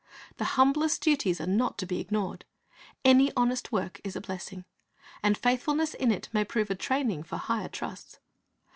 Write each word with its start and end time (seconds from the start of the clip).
The 0.37 0.45
humblest 0.57 1.03
duties, 1.03 1.39
are 1.39 1.45
not 1.45 1.77
to 1.77 1.85
be 1.85 1.99
ignored. 1.99 2.43
Any 3.05 3.31
honest 3.37 3.71
work 3.71 4.01
is 4.03 4.15
a 4.15 4.21
blessing, 4.21 4.65
and 5.21 5.37
faithfulness 5.37 5.93
in 5.93 6.09
it 6.11 6.27
may 6.33 6.43
prove 6.43 6.71
a 6.71 6.75
training 6.75 7.21
for 7.21 7.37
higher 7.37 7.69
trusts. 7.69 8.17